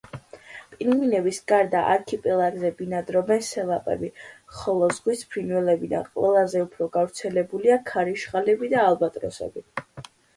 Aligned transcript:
პინგვინების 0.75 1.39
გარდა 1.49 1.81
არქიპელაგზე 1.95 2.71
ბინადრობენ 2.79 3.43
სელაპები, 3.47 4.09
ხოლო 4.61 4.89
ზღვის 4.99 5.21
ფრინველებიდან 5.35 6.07
ყველაზე 6.15 6.63
უფრო 6.69 6.87
გავრცელებულია 6.97 7.77
ქარიშხალები 7.91 8.71
და 8.73 8.81
ალბატროსები. 8.93 9.65